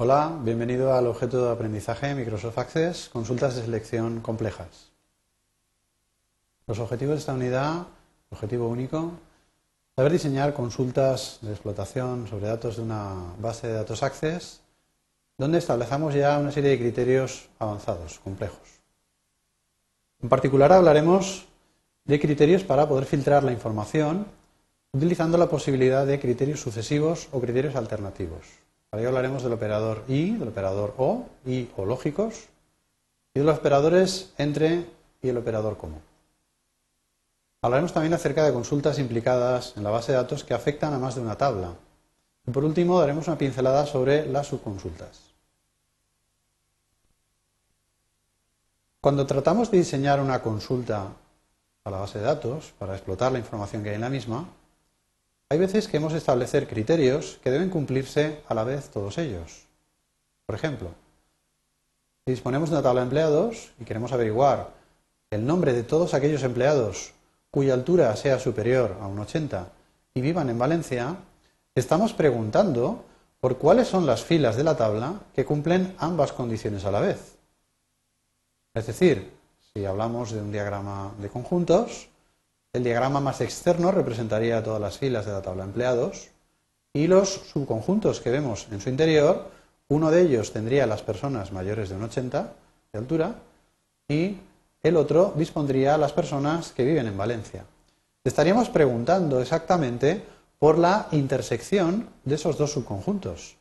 [0.00, 4.92] Hola, bienvenido al objeto de aprendizaje Microsoft Access, consultas de selección complejas.
[6.68, 7.88] Los objetivos de esta unidad,
[8.30, 9.14] objetivo único,
[9.96, 14.60] saber diseñar consultas de explotación sobre datos de una base de datos Access,
[15.36, 18.78] donde establecemos ya una serie de criterios avanzados, complejos.
[20.22, 21.48] En particular hablaremos
[22.04, 24.28] de criterios para poder filtrar la información
[24.92, 28.67] utilizando la posibilidad de criterios sucesivos o criterios alternativos.
[28.90, 32.46] Para ello hablaremos del operador y, del operador o, y o lógicos,
[33.34, 34.86] y de los operadores entre
[35.22, 36.00] y el operador común.
[37.60, 41.16] Hablaremos también acerca de consultas implicadas en la base de datos que afectan a más
[41.16, 41.74] de una tabla.
[42.46, 45.28] Y por último, daremos una pincelada sobre las subconsultas.
[49.00, 51.08] Cuando tratamos de diseñar una consulta
[51.84, 54.48] a la base de datos para explotar la información que hay en la misma,
[55.50, 59.66] hay veces que hemos de establecer criterios que deben cumplirse a la vez todos ellos.
[60.44, 60.90] Por ejemplo,
[62.26, 64.74] si disponemos de una tabla de empleados y queremos averiguar
[65.30, 67.12] el nombre de todos aquellos empleados
[67.50, 69.68] cuya altura sea superior a un 80
[70.12, 71.16] y vivan en Valencia,
[71.74, 73.04] estamos preguntando
[73.40, 77.36] por cuáles son las filas de la tabla que cumplen ambas condiciones a la vez.
[78.74, 79.32] Es decir,
[79.72, 82.08] si hablamos de un diagrama de conjuntos,
[82.72, 86.28] el diagrama más externo representaría todas las filas de la tabla de empleados
[86.92, 89.50] y los subconjuntos que vemos en su interior,
[89.88, 92.52] uno de ellos tendría las personas mayores de un 80
[92.92, 93.34] de altura
[94.08, 94.36] y
[94.82, 97.64] el otro dispondría las personas que viven en Valencia.
[98.24, 100.22] Estaríamos preguntando exactamente
[100.58, 103.56] por la intersección de esos dos subconjuntos.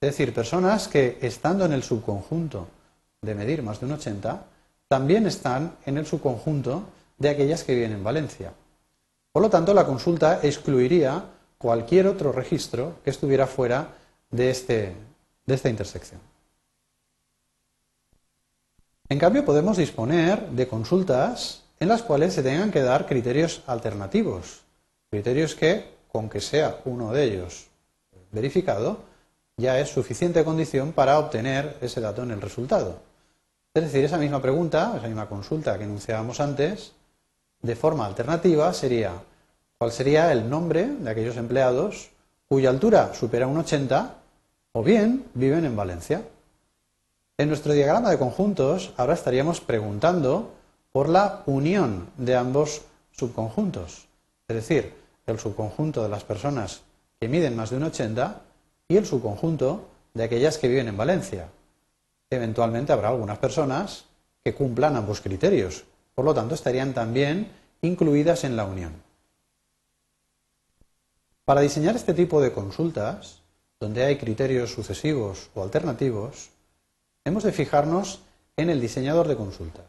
[0.00, 2.68] Es decir, personas que estando en el subconjunto
[3.20, 4.44] de medir más de un 80,
[4.86, 6.84] también están en el subconjunto
[7.18, 8.52] de aquellas que viven en Valencia.
[9.32, 11.24] Por lo tanto, la consulta excluiría
[11.58, 13.94] cualquier otro registro que estuviera fuera
[14.30, 14.94] de, este,
[15.44, 16.20] de esta intersección.
[19.08, 24.62] En cambio, podemos disponer de consultas en las cuales se tengan que dar criterios alternativos,
[25.10, 27.68] criterios que, con que sea uno de ellos
[28.30, 29.00] verificado,
[29.56, 33.00] ya es suficiente condición para obtener ese dato en el resultado.
[33.74, 36.92] Es decir, esa misma pregunta, esa misma consulta que enunciábamos antes,
[37.62, 39.12] de forma alternativa sería
[39.78, 42.10] cuál sería el nombre de aquellos empleados
[42.48, 44.14] cuya altura supera un 80
[44.72, 46.22] o bien viven en Valencia.
[47.36, 50.52] En nuestro diagrama de conjuntos ahora estaríamos preguntando
[50.92, 52.82] por la unión de ambos
[53.12, 54.06] subconjuntos,
[54.48, 54.94] es decir,
[55.26, 56.82] el subconjunto de las personas
[57.20, 58.40] que miden más de un 80
[58.88, 61.48] y el subconjunto de aquellas que viven en Valencia
[62.30, 64.04] eventualmente habrá algunas personas
[64.44, 65.84] que cumplan ambos criterios.
[66.18, 67.48] Por lo tanto, estarían también
[67.80, 68.92] incluidas en la unión.
[71.44, 73.42] Para diseñar este tipo de consultas,
[73.78, 76.50] donde hay criterios sucesivos o alternativos,
[77.24, 78.18] hemos de fijarnos
[78.56, 79.86] en el diseñador de consultas.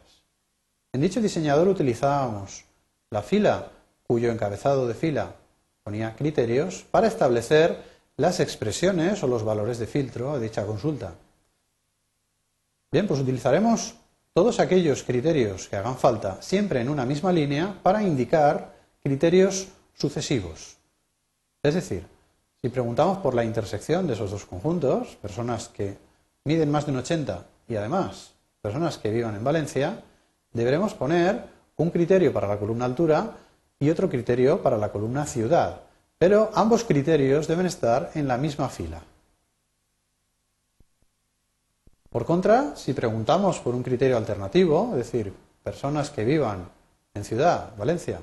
[0.92, 2.64] En dicho diseñador utilizábamos
[3.10, 3.72] la fila
[4.06, 5.34] cuyo encabezado de fila
[5.82, 7.82] ponía criterios para establecer
[8.16, 11.12] las expresiones o los valores de filtro de dicha consulta.
[12.92, 13.96] Bien, pues utilizaremos
[14.40, 20.78] todos aquellos criterios que hagan falta siempre en una misma línea para indicar criterios sucesivos.
[21.62, 22.06] Es decir,
[22.62, 25.98] si preguntamos por la intersección de esos dos conjuntos, personas que
[26.44, 30.00] miden más de un 80 y además personas que vivan en Valencia,
[30.54, 31.44] deberemos poner
[31.76, 33.32] un criterio para la columna altura
[33.78, 35.82] y otro criterio para la columna ciudad.
[36.16, 39.02] Pero ambos criterios deben estar en la misma fila.
[42.10, 45.32] Por contra, si preguntamos por un criterio alternativo, es decir,
[45.62, 46.68] personas que vivan
[47.14, 48.20] en ciudad, Valencia,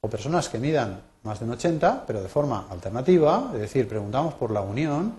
[0.00, 4.34] o personas que midan más de un 80, pero de forma alternativa, es decir, preguntamos
[4.34, 5.16] por la unión,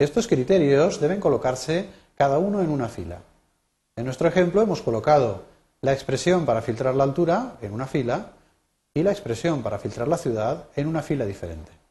[0.00, 3.20] estos criterios deben colocarse cada uno en una fila.
[3.94, 5.44] En nuestro ejemplo hemos colocado
[5.80, 8.32] la expresión para filtrar la altura en una fila
[8.92, 11.83] y la expresión para filtrar la ciudad en una fila diferente.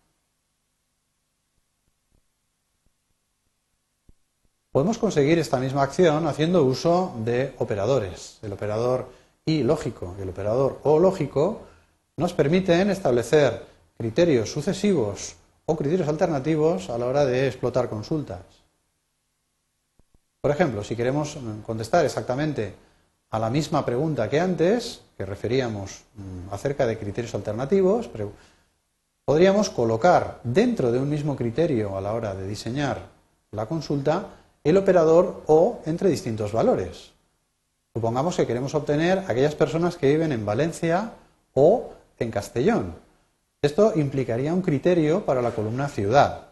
[4.74, 8.40] Podemos conseguir esta misma acción haciendo uso de operadores.
[8.42, 9.08] El operador
[9.46, 11.62] y lógico y el operador o lógico
[12.18, 15.36] nos permiten establecer criterios sucesivos
[15.68, 18.42] o criterios alternativos a la hora de explotar consultas.
[20.42, 22.74] Por ejemplo, si queremos contestar exactamente
[23.30, 28.10] a la misma pregunta que antes, que referíamos mm, acerca de criterios alternativos,
[29.24, 33.14] podríamos colocar dentro de un mismo criterio a la hora de diseñar
[33.52, 37.12] la consulta el operador o entre distintos valores.
[37.94, 41.12] Supongamos que queremos obtener aquellas personas que viven en Valencia
[41.54, 42.96] o en Castellón.
[43.62, 46.48] Esto implicaría un criterio para la columna ciudad.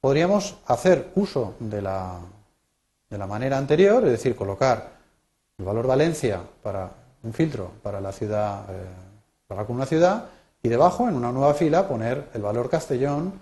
[0.00, 2.20] Podríamos hacer uso de la
[3.10, 4.90] de la manera anterior, es decir, colocar
[5.58, 6.90] el valor Valencia para
[7.22, 8.84] un filtro para la ciudad, eh,
[9.46, 10.26] para una ciudad,
[10.62, 13.32] y debajo, en una nueva fila, poner el valor Castellón,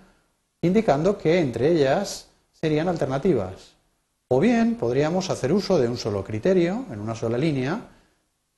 [0.61, 3.74] indicando que entre ellas serían alternativas.
[4.27, 7.79] O bien podríamos hacer uso de un solo criterio, en una sola línea,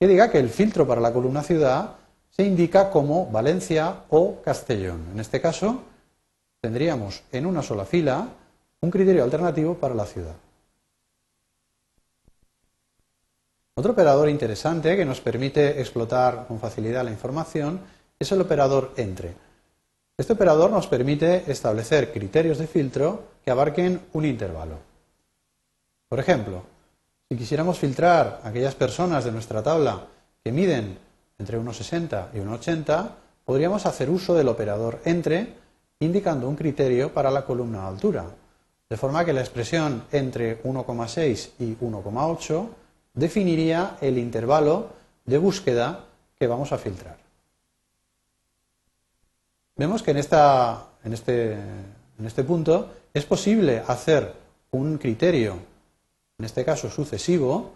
[0.00, 1.96] que diga que el filtro para la columna ciudad
[2.30, 5.08] se indica como Valencia o Castellón.
[5.12, 5.82] En este caso,
[6.60, 8.28] tendríamos en una sola fila
[8.80, 10.36] un criterio alternativo para la ciudad.
[13.74, 17.80] Otro operador interesante que nos permite explotar con facilidad la información
[18.18, 19.34] es el operador entre.
[20.16, 24.87] Este operador nos permite establecer criterios de filtro que abarquen un intervalo.
[26.08, 26.62] Por ejemplo,
[27.28, 30.06] si quisiéramos filtrar aquellas personas de nuestra tabla
[30.42, 30.98] que miden
[31.38, 33.10] entre 1,60 y 1,80,
[33.44, 35.54] podríamos hacer uso del operador entre
[36.00, 38.24] indicando un criterio para la columna altura,
[38.88, 42.68] de forma que la expresión entre 1,6 y 1,8
[43.14, 44.90] definiría el intervalo
[45.26, 46.04] de búsqueda
[46.38, 47.18] que vamos a filtrar.
[49.76, 54.32] Vemos que en, este, en este punto es posible hacer
[54.70, 55.56] un criterio,
[56.38, 57.72] en este caso sucesivo,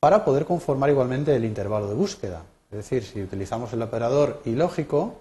[0.00, 2.42] para poder conformar igualmente el intervalo de búsqueda.
[2.70, 5.16] Es decir, si utilizamos el operador ilógico,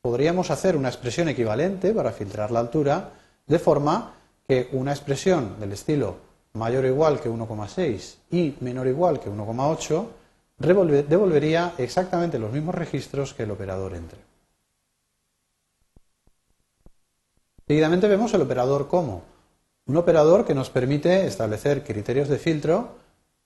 [0.00, 3.10] podríamos hacer una expresión equivalente para filtrar la altura,
[3.46, 4.14] de forma
[4.46, 6.16] que una expresión del estilo
[6.54, 10.06] mayor o igual que 1,6 y menor o igual que 1,8
[10.58, 14.18] devolvería exactamente los mismos registros que el operador entre.
[17.66, 19.22] Seguidamente vemos el operador como,
[19.86, 22.96] un operador que nos permite establecer criterios de filtro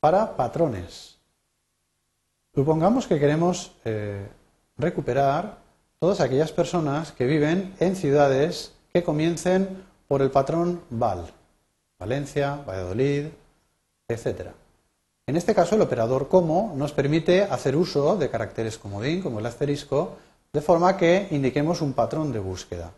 [0.00, 1.16] para patrones.
[2.54, 4.26] Supongamos que queremos eh,
[4.76, 5.58] recuperar
[5.98, 11.26] todas aquellas personas que viven en ciudades que comiencen por el patrón VAL,
[11.98, 13.26] Valencia, Valladolid,
[14.08, 14.50] etc.
[15.26, 19.46] En este caso, el operador como nos permite hacer uso de caracteres comodín, como el
[19.46, 20.16] asterisco,
[20.52, 22.92] de forma que indiquemos un patrón de búsqueda.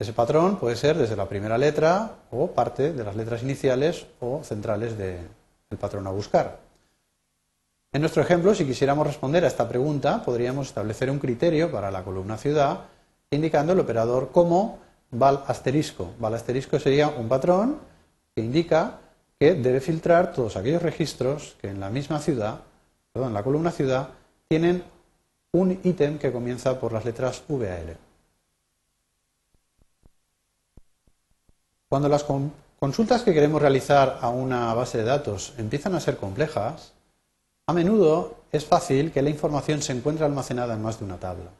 [0.00, 4.42] Ese patrón puede ser desde la primera letra o parte de las letras iniciales o
[4.42, 5.28] centrales del
[5.78, 6.58] patrón a buscar.
[7.92, 12.02] En nuestro ejemplo, si quisiéramos responder a esta pregunta, podríamos establecer un criterio para la
[12.02, 12.86] columna ciudad
[13.30, 14.78] indicando el operador como
[15.10, 16.14] val asterisco.
[16.18, 17.76] Val asterisco sería un patrón
[18.34, 19.00] que indica
[19.38, 22.60] que debe filtrar todos aquellos registros que en la misma ciudad,
[23.12, 24.08] perdón, en la columna ciudad,
[24.48, 24.82] tienen
[25.52, 27.98] un ítem que comienza por las letras VAL.
[31.90, 32.24] Cuando las
[32.78, 36.92] consultas que queremos realizar a una base de datos empiezan a ser complejas,
[37.66, 41.50] a menudo es fácil que la información se encuentre almacenada en más de una tabla.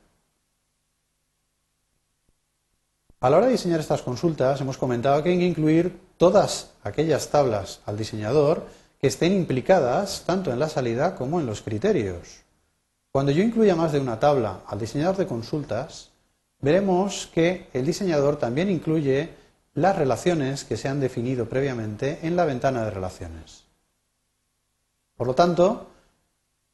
[3.18, 7.28] A la hora de diseñar estas consultas hemos comentado que hay que incluir todas aquellas
[7.30, 8.64] tablas al diseñador
[9.00, 12.42] que estén implicadas tanto en la salida como en los criterios.
[13.10, 16.10] Cuando yo incluya más de una tabla al diseñador de consultas,
[16.60, 19.39] veremos que el diseñador también incluye
[19.80, 23.64] las relaciones que se han definido previamente en la ventana de relaciones.
[25.16, 25.88] Por lo tanto,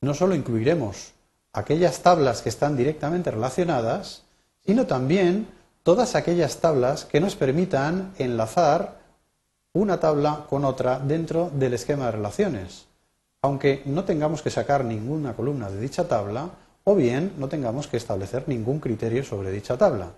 [0.00, 1.12] no solo incluiremos
[1.52, 4.22] aquellas tablas que están directamente relacionadas,
[4.64, 5.48] sino también
[5.82, 8.98] todas aquellas tablas que nos permitan enlazar
[9.72, 12.86] una tabla con otra dentro del esquema de relaciones,
[13.42, 16.50] aunque no tengamos que sacar ninguna columna de dicha tabla
[16.84, 20.10] o bien no tengamos que establecer ningún criterio sobre dicha tabla.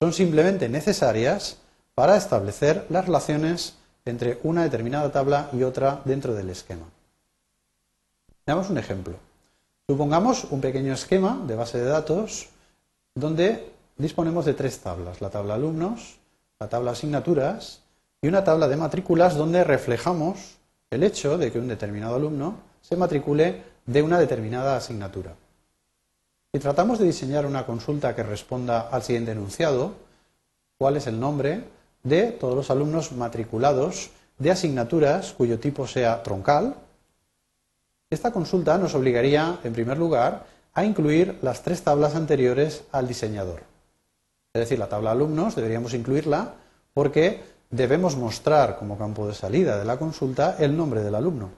[0.00, 1.58] Son simplemente necesarias
[1.98, 3.74] para establecer las relaciones
[4.04, 6.86] entre una determinada tabla y otra dentro del esquema.
[8.46, 9.16] Veamos un ejemplo.
[9.88, 12.50] Supongamos un pequeño esquema de base de datos
[13.16, 16.20] donde disponemos de tres tablas, la tabla alumnos,
[16.60, 17.80] la tabla asignaturas
[18.22, 20.58] y una tabla de matrículas donde reflejamos
[20.92, 25.34] el hecho de que un determinado alumno se matricule de una determinada asignatura.
[26.52, 29.94] Si tratamos de diseñar una consulta que responda al siguiente enunciado,
[30.78, 36.76] ¿cuál es el nombre de todos los alumnos matriculados de asignaturas cuyo tipo sea troncal?
[38.10, 43.62] Esta consulta nos obligaría, en primer lugar, a incluir las tres tablas anteriores al diseñador.
[44.52, 46.54] Es decir, la tabla alumnos deberíamos incluirla
[46.94, 51.50] porque debemos mostrar como campo de salida de la consulta el nombre del alumno.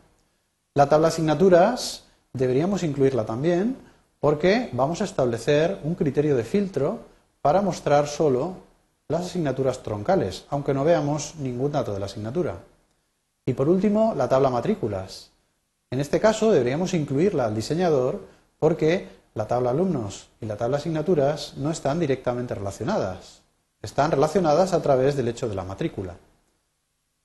[0.75, 3.77] La tabla asignaturas deberíamos incluirla también
[4.19, 7.01] porque vamos a establecer un criterio de filtro
[7.43, 8.55] para mostrar solo
[9.11, 12.59] las asignaturas troncales, aunque no veamos ningún dato de la asignatura.
[13.45, 15.33] Y por último, la tabla matrículas.
[15.91, 18.21] En este caso deberíamos incluirla al diseñador
[18.61, 23.43] porque la tabla alumnos y la tabla asignaturas no están directamente relacionadas.
[23.83, 26.17] Están relacionadas a través del hecho de la matrícula.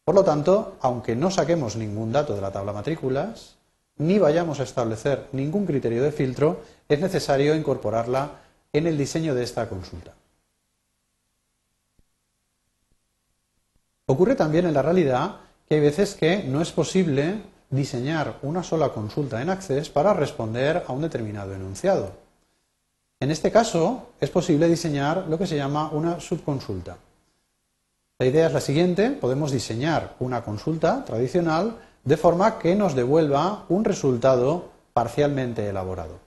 [0.03, 3.57] Por lo tanto, aunque no saquemos ningún dato de la tabla matrículas,
[3.97, 8.41] ni vayamos a establecer ningún criterio de filtro, es necesario incorporarla
[8.73, 10.13] en el diseño de esta consulta.
[14.07, 18.89] Ocurre también en la realidad que hay veces que no es posible diseñar una sola
[18.89, 22.11] consulta en Access para responder a un determinado enunciado.
[23.19, 26.97] En este caso, es posible diseñar lo que se llama una subconsulta.
[28.19, 33.65] La idea es la siguiente, podemos diseñar una consulta tradicional de forma que nos devuelva
[33.69, 36.19] un resultado parcialmente elaborado.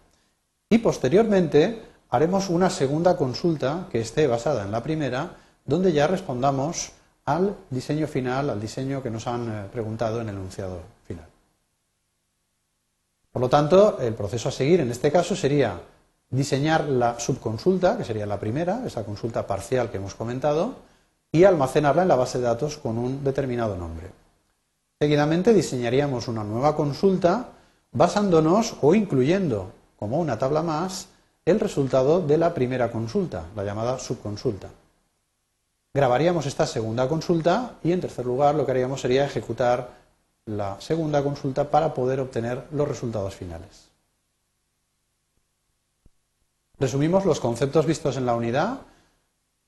[0.68, 6.92] Y posteriormente haremos una segunda consulta que esté basada en la primera, donde ya respondamos
[7.28, 11.26] al diseño final, al diseño que nos han eh, preguntado en el enunciado final.
[13.30, 15.78] Por lo tanto, el proceso a seguir en este caso sería
[16.30, 20.76] diseñar la subconsulta, que sería la primera, esa consulta parcial que hemos comentado,
[21.30, 24.10] y almacenarla en la base de datos con un determinado nombre.
[24.98, 27.50] Seguidamente diseñaríamos una nueva consulta
[27.92, 31.08] basándonos o incluyendo como una tabla más
[31.44, 34.70] el resultado de la primera consulta, la llamada subconsulta.
[35.94, 39.90] Grabaríamos esta segunda consulta y en tercer lugar lo que haríamos sería ejecutar
[40.44, 43.88] la segunda consulta para poder obtener los resultados finales.
[46.78, 48.80] Resumimos los conceptos vistos en la unidad.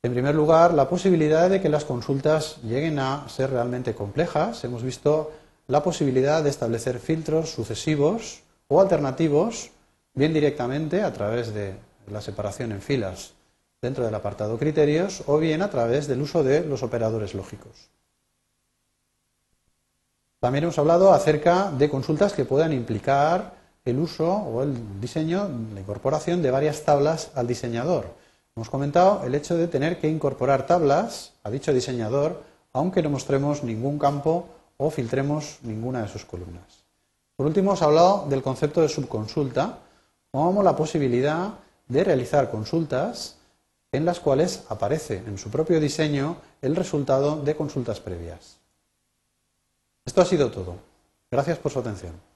[0.03, 4.63] En primer lugar, la posibilidad de que las consultas lleguen a ser realmente complejas.
[4.65, 5.33] Hemos visto
[5.67, 9.71] la posibilidad de establecer filtros sucesivos o alternativos,
[10.15, 11.75] bien directamente a través de
[12.07, 13.35] la separación en filas
[13.83, 17.89] dentro del apartado criterios o bien a través del uso de los operadores lógicos.
[20.39, 25.81] También hemos hablado acerca de consultas que puedan implicar el uso o el diseño, la
[25.81, 28.15] incorporación de varias tablas al diseñador.
[28.55, 33.65] Hemos comentado el hecho de tener que incorporar tablas a dicho diseñador aunque no mostremos
[33.65, 34.47] ningún campo
[34.77, 36.85] o filtremos ninguna de sus columnas.
[37.37, 39.79] Por último, hemos hablado del concepto de subconsulta
[40.31, 41.55] como la posibilidad
[41.89, 43.40] de realizar consultas
[43.93, 48.59] en las cuales aparece en su propio diseño el resultado de consultas previas.
[50.05, 50.77] Esto ha sido todo.
[51.31, 52.30] Gracias por su atención.